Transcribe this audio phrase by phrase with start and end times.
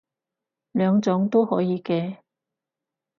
[0.71, 2.17] 兩種都可以嘅